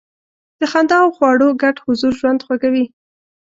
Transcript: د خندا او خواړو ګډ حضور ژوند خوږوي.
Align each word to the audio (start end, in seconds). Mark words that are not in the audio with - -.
د 0.59 0.61
خندا 0.71 0.97
او 1.03 1.09
خواړو 1.15 1.47
ګډ 1.61 1.75
حضور 1.85 2.13
ژوند 2.19 2.43
خوږوي. 2.45 2.85